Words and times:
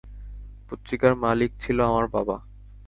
পত্রিকার 0.69 1.13
মালিক 1.15 1.51
ছিল 1.59 1.77
আমার 1.83 2.05
বাবা। 2.07 2.37